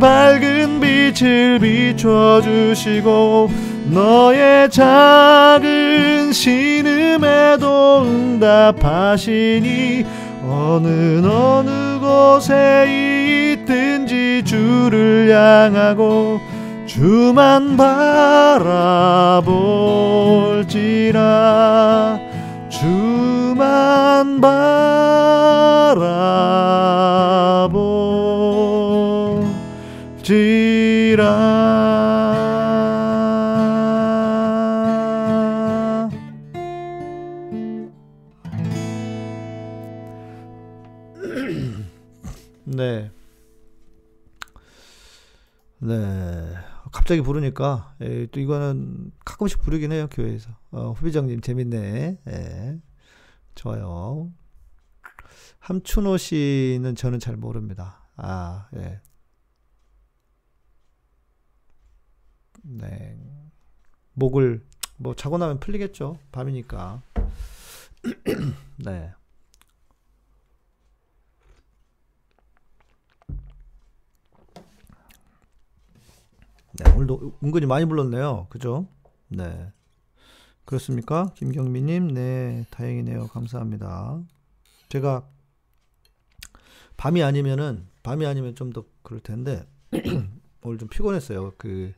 밝은 0.00 0.80
빛을 0.80 1.58
비춰주시고 1.58 3.50
너의 3.90 4.70
작은 4.70 6.32
신음에도 6.32 8.04
응답하시니 8.04 10.06
어느 10.48 11.20
어느 11.26 11.98
곳에 12.00 12.86
있든지 13.52 14.42
주를 14.44 15.28
향하고 15.30 16.40
주만 16.86 17.76
바라볼지라 17.76 19.20
주만 23.60 24.40
바라볼지라 24.40 26.00
네. 42.64 43.10
네. 45.80 46.54
갑자기 46.92 47.20
부르니까 47.20 47.94
예, 48.00 48.26
또 48.32 48.40
이거는 48.40 49.12
가끔씩 49.26 49.60
부르긴 49.60 49.92
해요 49.92 50.08
교회에서. 50.10 50.50
어, 50.70 50.92
후비장님 50.92 51.42
재밌네. 51.42 52.20
예. 52.26 52.80
좋아요. 53.60 54.32
함춘호 55.58 56.16
씨는 56.16 56.94
저는 56.94 57.18
잘 57.18 57.36
모릅니다. 57.36 58.08
아, 58.16 58.70
예. 58.76 59.02
네. 62.62 63.18
목을 64.14 64.66
뭐 64.96 65.14
자고 65.14 65.36
나면 65.36 65.60
풀리겠죠. 65.60 66.18
밤이니까. 66.32 67.02
네. 68.78 69.12
네, 76.72 76.90
오늘도 76.94 77.38
은근히 77.44 77.66
많이 77.66 77.84
불렀네요. 77.84 78.46
그죠? 78.48 78.88
네. 79.28 79.70
그렇습니까? 80.70 81.32
김경미님, 81.34 82.14
네, 82.14 82.64
다행이네요. 82.70 83.26
감사합니다. 83.26 84.20
제가 84.88 85.26
밤이 86.96 87.24
아니면은, 87.24 87.88
밤이 88.04 88.24
아니면 88.24 88.54
좀 88.54 88.72
더 88.72 88.84
그럴 89.02 89.18
텐데, 89.20 89.66
오늘 90.62 90.78
좀 90.78 90.88
피곤했어요. 90.88 91.54
그, 91.58 91.92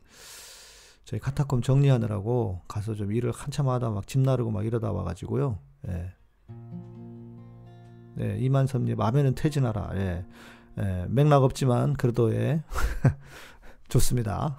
저희 1.05 1.19
카타콤 1.19 1.61
정리하느라고 1.61 2.61
가서 2.67 2.95
좀 2.95 3.11
일을 3.11 3.31
한참 3.31 3.69
하다 3.69 3.91
막 3.91 4.07
집 4.07 4.21
나르고 4.21 4.49
막 4.49 4.65
이러다 4.65 4.91
와가지고요. 4.91 5.59
예. 5.89 6.11
네, 8.15 8.37
이만섭님, 8.39 8.97
마음에는 8.97 9.35
퇴진하라. 9.35 9.91
예. 9.97 10.25
예, 10.79 11.05
맥락 11.09 11.43
없지만, 11.43 11.93
그래도 11.93 12.33
예. 12.33 12.63
좋습니다. 13.87 14.57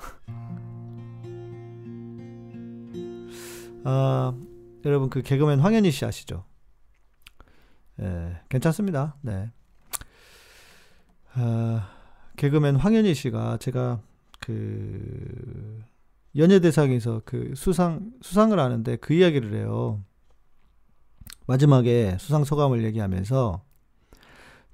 아, 3.85 4.35
여러분 4.85 5.11
그 5.11 5.23
개그맨 5.23 5.61
황현희 5.61 5.91
씨 5.91 6.05
아시죠? 6.05 6.45
예, 8.01 8.41
괜찮습니다. 8.49 9.17
네. 9.21 9.51
아, 11.35 11.91
개그맨 12.37 12.77
황현희 12.77 13.15
씨가 13.15 13.59
제가 13.59 14.01
그 14.41 15.83
연예대상에서 16.37 17.23
그 17.25 17.53
수상 17.55 18.13
수상을 18.23 18.59
하는데 18.59 18.97
그 18.97 19.15
이야기를 19.15 19.55
해요. 19.55 20.03
마지막에 21.47 22.17
수상 22.19 22.45
소감을 22.45 22.83
얘기하면서 22.85 23.63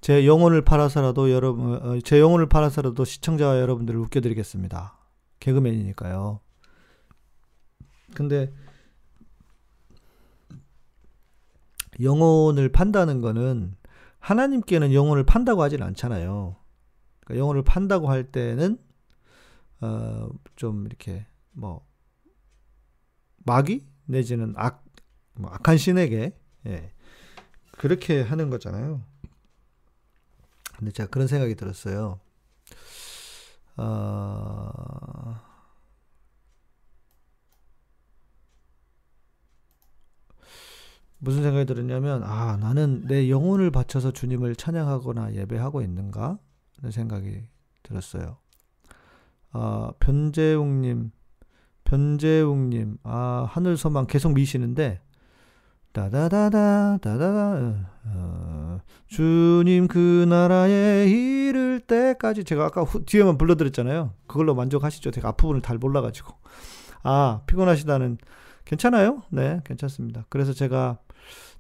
제 0.01 0.27
영혼을 0.27 0.63
팔아서라도 0.63 1.31
여러분 1.31 1.75
어, 1.75 2.01
제 2.01 2.21
영혼을 2.21 2.49
팔아서라도 2.49 3.05
시청자와 3.05 3.61
여러분들을 3.61 3.99
웃겨드리겠습니다. 4.01 4.97
개그맨이니까요. 5.41 6.41
근데 8.15 8.53
영혼을 12.03 12.71
판다는 12.71 13.21
거는 13.21 13.77
하나님께는 14.19 14.93
영혼을 14.93 15.25
판다고 15.25 15.63
하진 15.63 15.83
않잖아요. 15.83 16.57
그러니까 17.25 17.41
영혼을 17.41 17.63
판다고 17.63 18.09
할 18.11 18.25
때는 18.25 18.79
어 19.81 20.29
좀 20.57 20.85
이렇게 20.87 21.27
뭐 21.53 21.87
마귀 23.45 23.87
내지는 24.07 24.55
악 24.57 24.91
뭐 25.41 25.51
악한 25.51 25.79
신에게 25.79 26.37
예, 26.67 26.93
그렇게 27.73 28.23
하는 28.23 28.51
거잖아요. 28.51 29.03
근데 30.77 30.93
제가 30.93 31.09
그런 31.09 31.27
생각이 31.27 31.55
들었어요. 31.57 32.21
어... 33.77 35.50
무슨 41.21 41.43
생각이 41.43 41.67
들었냐면, 41.67 42.23
아, 42.25 42.57
나는 42.57 43.07
내 43.07 43.31
영혼을 43.31 43.71
바쳐서 43.71 44.13
주님을 44.13 44.57
찬양하거나 44.57 45.35
예배하고 45.35 45.83
있는가? 45.83 46.39
하는 46.79 46.91
생각이 46.91 47.43
들었어요. 47.83 48.39
아, 49.53 49.93
변재웅님, 50.01 51.13
변재웅님, 51.85 52.99
아, 53.05 53.47
하늘 53.49 53.77
소망 53.77 54.07
계속 54.07 54.33
미시는데, 54.33 55.01
따다다다 55.93 56.99
다다다 56.99 57.91
어, 58.05 58.79
주님 59.09 59.89
그 59.89 60.25
나라에 60.29 61.09
이를 61.09 61.81
때까지 61.81 62.45
제가 62.45 62.67
아까 62.67 62.83
후, 62.83 63.05
뒤에만 63.05 63.39
불러드렸잖아요. 63.39 64.15
그걸로 64.27 64.55
만족하시죠? 64.55 65.11
제가 65.11 65.31
앞부분을 65.31 65.63
잘 65.63 65.79
몰라가지고 65.79 66.33
아 67.03 67.41
피곤하시다는 67.47 68.19
괜찮아요? 68.65 69.23
네 69.31 69.61
괜찮습니다. 69.65 70.27
그래서 70.29 70.53
제가 70.53 70.99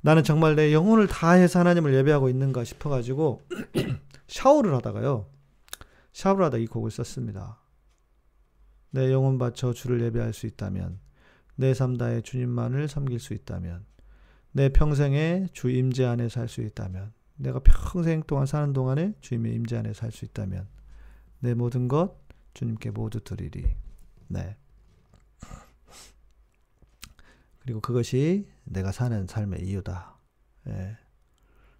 나는 0.02 0.24
정말 0.24 0.56
내 0.56 0.72
영혼을 0.72 1.06
다해서 1.06 1.58
하나님을 1.60 1.94
예배하고 1.94 2.28
있는가 2.28 2.64
싶어가지고 2.64 3.42
샤워를 4.28 4.74
하다가요 4.76 5.26
샤워를 6.12 6.46
하다 6.46 6.58
이 6.58 6.66
곡을 6.66 6.90
썼습니다. 6.90 7.58
내 8.90 9.12
영혼 9.12 9.38
바쳐 9.38 9.72
주를 9.72 10.00
예배할 10.02 10.32
수 10.32 10.46
있다면 10.46 10.98
내 11.56 11.74
삶 11.74 11.98
다해 11.98 12.22
주님만을 12.22 12.88
섬길 12.88 13.20
수 13.20 13.34
있다면 13.34 13.84
내 14.52 14.68
평생에 14.70 15.46
주 15.52 15.70
임재 15.70 16.04
안에 16.06 16.28
살 16.28 16.48
수 16.48 16.60
있다면 16.62 17.12
내가 17.36 17.60
평생 17.60 18.22
동안 18.22 18.46
사는 18.46 18.72
동안에 18.72 19.14
주님의 19.20 19.54
임재 19.54 19.76
안에 19.76 19.92
살 19.92 20.10
수 20.10 20.24
있다면 20.24 20.66
내 21.40 21.54
모든 21.54 21.86
것 21.88 22.18
주님께 22.54 22.90
모두 22.90 23.20
드리리. 23.20 23.64
네. 24.28 24.56
그리고 27.60 27.80
그것이 27.80 28.48
내가 28.64 28.92
사는 28.92 29.26
삶의 29.26 29.62
이유다. 29.66 30.18
예. 30.68 30.96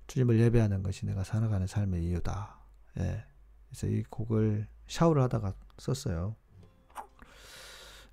주님을 0.07 0.39
예배하는 0.41 0.83
것이 0.83 1.07
내가 1.07 1.24
살아가는 1.24 1.66
삶의 1.66 2.05
이유다. 2.05 2.59
예. 2.99 3.24
그래서 3.68 3.87
이 3.87 4.03
곡을 4.11 4.66
샤워를 4.87 5.22
하다가 5.22 5.55
썼어요. 5.78 6.37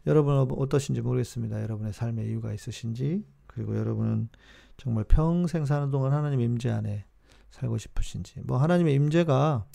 여러분 0.06 0.38
어떠신지 0.38 1.02
모르겠습니다. 1.02 1.62
여러분의 1.62 1.92
삶의 1.92 2.28
이유가 2.28 2.54
있으신지 2.54 3.26
그리고 3.48 3.78
여러분은 3.78 4.30
정말 4.78 5.04
평생 5.04 5.66
사는 5.66 5.92
동안 5.92 6.14
하나님 6.14 6.40
임재 6.40 6.70
안에 6.70 7.06
살고 7.50 7.78
싶으신지 7.78 8.42
뭐 8.42 8.58
하나님의 8.58 8.94
임재가 8.94 9.66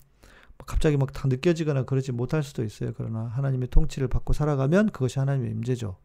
뭐 0.59 0.67
갑자기 0.67 0.97
막 0.97 1.13
다 1.13 1.29
느껴지거나 1.29 1.85
그러지 1.85 2.13
못할 2.13 2.43
수도 2.43 2.65
있어요. 2.65 2.93
그러나 2.97 3.25
하나님의 3.27 3.69
통치를 3.69 4.09
받고 4.09 4.33
살아가면 4.33 4.91
그것이 4.91 5.19
하나님의 5.19 5.51
임재죠. 5.51 5.99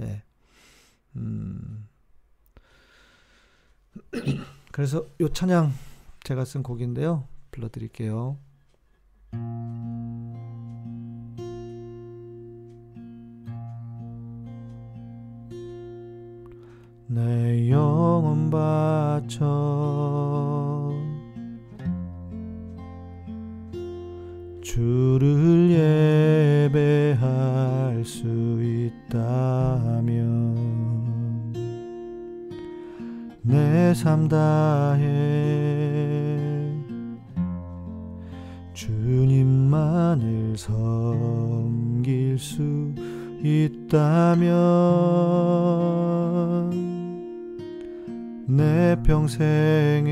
예. 0.00 0.24
음. 1.16 1.88
그래서 4.72 5.06
요 5.20 5.32
찬양 5.32 5.72
제가 6.22 6.44
쓴 6.44 6.62
곡인데요. 6.62 7.26
불러드릴게요. 7.50 8.36
내 17.10 17.70
영혼 17.70 18.50
바쳐 18.50 19.38
주를 24.60 25.70
예배할 26.70 28.04
수 28.04 28.26
있다면 29.08 30.67
내 33.48 33.94
삶 33.94 34.28
다해. 34.28 35.08
주님만을 38.74 40.54
섬길 40.58 42.38
수 42.38 42.92
있다면 43.42 44.48
내 48.46 48.94
평생에 49.02 50.04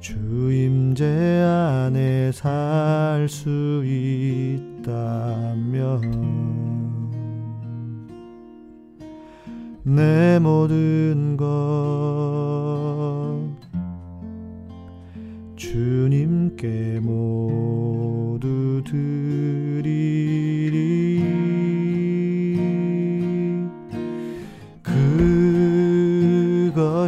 주임제 0.00 1.42
안에 1.42 2.32
살 2.32 3.26
수 3.28 3.82
있다면 4.82 4.90
내 9.82 10.38
모든 10.38 11.36
것 11.36 11.46
주님께 15.56 17.00
모두 17.00 18.82
드리리. 18.84 20.00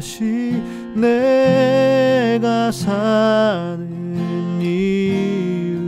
것이 0.02 0.60
내가 0.96 2.72
사는 2.72 3.80
이유. 4.60 5.78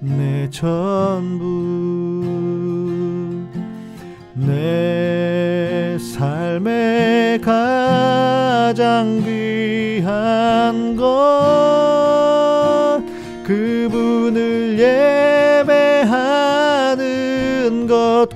내 0.00 0.48
전부 0.50 1.83
가장 8.74 9.22
귀한 9.22 10.96
것 10.96 11.04
그분을 13.44 14.76
예배하는 15.62 16.26
것 17.86 18.26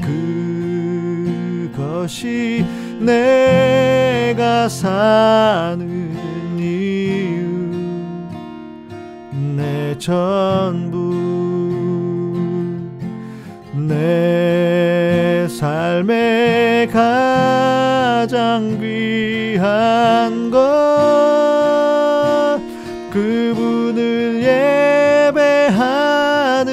그것이 1.74 2.64
내가 3.00 4.68
사는 4.68 6.16
이유. 6.56 7.48
내 9.56 9.98
전부 9.98 11.16
내 13.74 15.48
삶의 15.48 16.86
가장 16.92 18.78
귀 18.80 18.97
한 19.58 20.50
것 20.50 20.58
그분을 23.12 24.42
예배하는 25.34 26.68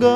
것 0.00 0.10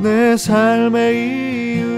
내 0.00 0.36
삶의 0.36 1.16
이유. 1.16 1.88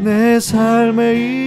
내 0.00 0.40
삶의 0.40 1.43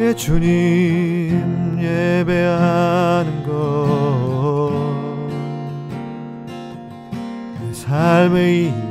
예, 0.00 0.14
주님 0.14 1.78
예배하는 1.78 3.42
것. 3.46 4.72
내 7.60 7.72
삶의 7.74 8.89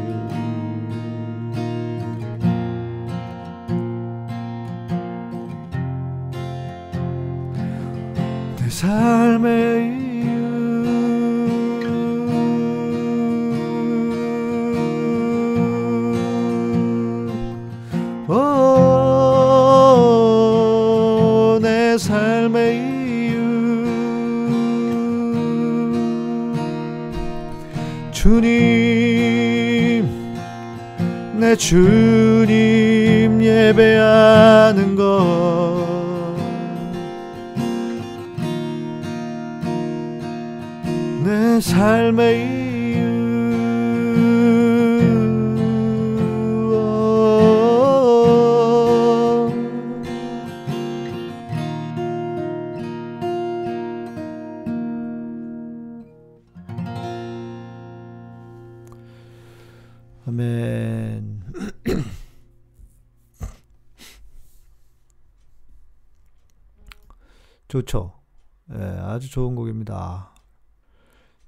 내 31.71 31.98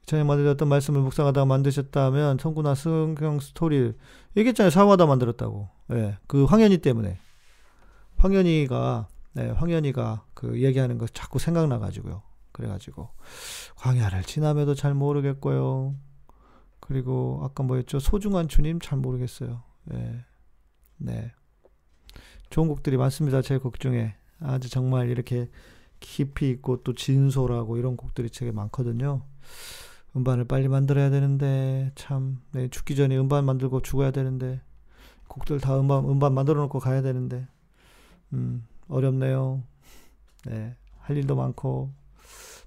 전에 0.06 0.24
만들었던 0.24 0.68
말씀을 0.68 1.02
묵상하다가 1.02 1.46
만드셨다면 1.46 2.38
성구나 2.40 2.76
성경 2.76 3.40
스토리 3.40 3.94
얘기했잖아요. 4.36 4.70
사용하다 4.72 5.06
만들었다고. 5.06 5.70
예, 5.94 6.18
그 6.28 6.46
황현이 6.46 6.80
때문에. 6.80 7.18
황현이가 8.18 9.08
네, 9.34 9.50
황현이가 9.50 10.26
그 10.34 10.62
얘기하는 10.62 10.98
거 10.98 11.08
자꾸 11.08 11.40
생각나 11.40 11.80
가지고요. 11.80 12.22
그래 12.52 12.68
가지고 12.68 13.10
광야를 13.78 14.24
지나며도 14.24 14.76
잘 14.76 14.94
모르겠고요. 14.94 15.96
그리고 16.80 17.40
아까 17.44 17.64
뭐였죠? 17.64 18.00
소중한 18.00 18.48
주님 18.48 18.80
잘 18.80 19.00
모르겠어요. 19.00 19.64
예. 19.94 20.26
네. 20.98 21.32
좋은 22.50 22.68
곡들이 22.68 22.98
많습니다. 22.98 23.42
제 23.42 23.58
곡 23.58 23.80
중에 23.80 24.16
아주 24.40 24.70
정말 24.70 25.10
이렇게 25.10 25.50
깊이 26.00 26.50
있고 26.50 26.84
또 26.84 26.94
진솔하고 26.94 27.78
이런 27.78 27.96
곡들이 27.96 28.30
되게 28.30 28.52
많거든요. 28.52 29.22
음반을 30.16 30.46
빨리 30.46 30.68
만들어야 30.68 31.10
되는데 31.10 31.92
참 31.96 32.42
네, 32.52 32.68
죽기 32.70 32.96
전에 32.96 33.18
음반 33.18 33.46
만들고 33.46 33.82
죽어야 33.82 34.12
되는데 34.12 34.62
곡들 35.28 35.60
다 35.60 35.80
음반 35.80 36.04
음반 36.06 36.34
만들어 36.34 36.62
놓고 36.62 36.80
가야 36.80 37.02
되는데 37.02 37.48
음, 38.34 38.66
어렵네요. 38.88 39.64
네. 40.46 40.76
할 41.00 41.18
일도 41.18 41.36
많고 41.36 41.92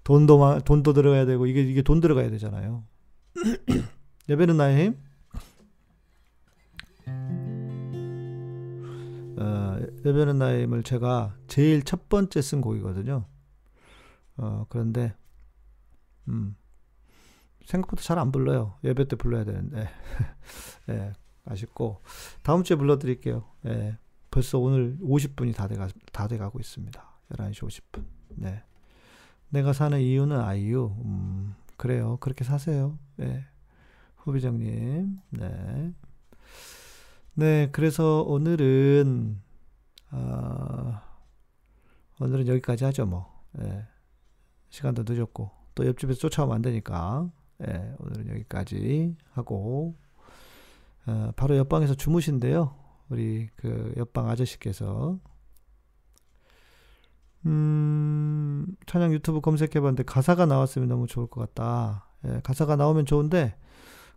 돈도 0.04 0.38
마, 0.38 0.58
돈도 0.58 0.92
들어가야 0.92 1.26
되고 1.26 1.46
이게 1.46 1.62
이게 1.62 1.82
돈 1.82 2.00
들어가야 2.00 2.30
되잖아요. 2.30 2.84
예배는 4.28 4.56
나의 4.56 4.84
힘. 4.84 4.98
어, 9.36 9.78
예배는 10.04 10.38
나의 10.38 10.62
힘을 10.62 10.82
제가 10.82 11.36
제일 11.46 11.82
첫 11.82 12.08
번째 12.08 12.40
쓴 12.40 12.60
곡이거든요. 12.60 13.24
어, 14.36 14.66
그런데 14.68 15.14
음, 16.28 16.56
생각보다 17.64 18.02
잘 18.02 18.18
안 18.18 18.32
불러요. 18.32 18.74
예배 18.84 19.08
때 19.08 19.16
불러야 19.16 19.44
되는데. 19.44 19.88
예, 20.90 21.12
아쉽고 21.44 22.02
다음 22.42 22.62
주에 22.62 22.76
불러드릴게요. 22.76 23.44
예, 23.66 23.98
벌써 24.30 24.58
오늘 24.58 24.96
50분이 25.00 25.54
다 25.54 25.66
돼가 25.68 25.88
다 26.12 26.28
돼가고 26.28 26.60
있습니다. 26.60 27.02
11시 27.30 27.62
50분. 27.68 28.04
네. 28.36 28.62
내가 29.48 29.72
사는 29.72 29.98
이유는 30.00 30.40
아이유. 30.40 30.94
음, 31.04 31.54
그래요. 31.76 32.16
그렇게 32.20 32.44
사세요. 32.44 32.98
네. 33.16 33.44
후비정님. 34.16 35.18
네. 35.30 35.92
네, 37.34 37.68
그래서 37.72 38.22
오늘은, 38.22 39.40
아, 40.10 41.02
오늘은 42.20 42.46
여기까지 42.46 42.84
하죠, 42.84 43.06
뭐. 43.06 43.42
예. 43.60 43.86
시간도 44.70 45.04
늦었고, 45.06 45.50
또 45.74 45.86
옆집에서 45.86 46.20
쫓아오면 46.20 46.54
안 46.56 46.62
되니까, 46.62 47.28
예, 47.66 47.94
오늘은 47.98 48.28
여기까지 48.30 49.16
하고, 49.32 49.94
어, 51.06 51.30
바로 51.36 51.56
옆방에서 51.56 51.94
주무신데요. 51.94 52.74
우리 53.08 53.48
그 53.56 53.92
옆방 53.96 54.28
아저씨께서, 54.28 55.18
음, 57.46 58.66
찬양 58.86 59.12
유튜브 59.12 59.40
검색해봤는데 59.40 60.04
가사가 60.04 60.46
나왔으면 60.46 60.88
너무 60.88 61.06
좋을 61.06 61.26
것 61.26 61.40
같다. 61.40 62.08
예, 62.26 62.40
가사가 62.42 62.76
나오면 62.76 63.06
좋은데, 63.06 63.56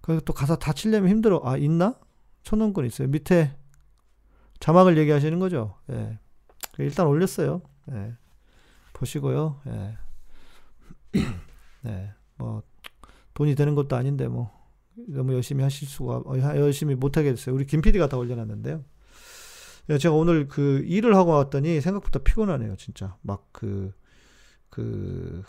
그또 0.02 0.34
가사 0.34 0.56
다 0.56 0.72
치려면 0.74 1.10
힘들어. 1.10 1.42
아, 1.44 1.58
있나? 1.58 2.00
천원권 2.44 2.86
있어요. 2.86 3.10
밑에 3.10 3.58
자막을 4.60 4.98
얘기하시는 4.98 5.38
거죠. 5.40 5.76
예. 5.92 6.18
일단 6.80 7.08
올렸어요. 7.08 7.62
예. 7.92 8.16
보시고요. 8.94 9.60
예. 9.68 9.98
네. 11.84 12.14
뭐, 12.38 12.64
돈이 13.38 13.54
되는 13.54 13.76
것도 13.76 13.96
아닌데, 13.96 14.28
뭐, 14.28 14.52
너무 14.96 15.36
열심히 15.36 15.62
하실 15.62 15.88
수가, 15.88 16.24
어, 16.26 16.40
열심히 16.40 16.96
못하게 16.96 17.30
됐어요. 17.30 17.54
우리 17.54 17.68
김 17.68 17.82
PD가 17.82 18.10
다 18.10 18.18
올려놨는데요. 18.18 18.84
예, 19.92 19.98
제가 20.00 20.16
오늘 20.16 20.48
그 20.48 20.84
일을 20.88 21.16
하고 21.16 21.34
왔더니 21.34 21.80
생각보다 21.80 22.18
피곤하네요, 22.18 22.76
진짜. 22.78 23.16
막 23.22 23.48
그, 23.52 23.94
그, 24.72 25.44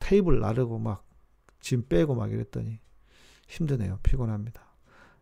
테이블 0.00 0.40
나르고 0.40 0.80
막, 0.80 1.06
짐 1.60 1.86
빼고 1.86 2.16
막 2.16 2.32
이랬더니 2.32 2.80
힘드네요. 3.46 4.00
피곤합니다. 4.02 4.60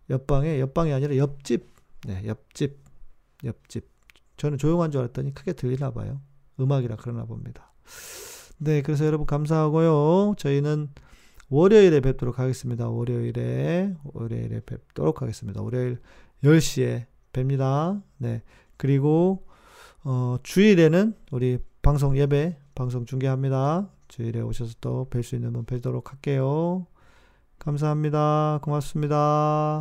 옆방에, 0.09 0.61
옆방이 0.61 0.95
아니라 0.95 1.14
옆집, 1.18 1.74
네, 2.07 2.26
옆집, 2.26 2.80
옆집. 3.45 3.86
저는 4.38 4.57
조용한 4.57 4.90
줄 4.90 5.03
알았더니 5.03 5.34
크게 5.34 5.53
들리나 5.53 5.90
봐요. 5.90 6.22
음악이라 6.59 6.97
그러나 6.99 7.26
봅니다. 7.26 7.74
네, 8.57 8.80
그래서 8.80 9.05
여러분 9.05 9.26
감사하고요. 9.26 10.36
저희는 10.38 10.88
월요일에 11.53 12.00
뵙도록 12.00 12.38
하겠습니다. 12.38 12.88
월요일에, 12.88 13.94
월요일에 14.14 14.61
뵙도록 14.64 15.20
하겠습니다. 15.20 15.61
월요일 15.61 15.98
10시에 16.42 17.05
뵙니다. 17.34 18.03
네. 18.16 18.42
그리고, 18.78 19.44
어, 20.03 20.36
주일에는 20.42 21.14
우리 21.30 21.59
방송 21.82 22.16
예배, 22.16 22.57
방송 22.74 23.05
중계합니다. 23.05 23.86
주일에 24.09 24.40
오셔서 24.40 24.74
또 24.80 25.07
뵐 25.11 25.22
수 25.22 25.34
있는 25.34 25.53
분 25.53 25.64
뵙도록 25.66 26.11
할게요. 26.12 26.86
감사합니다. 27.59 28.61
고맙습니다. 28.62 29.80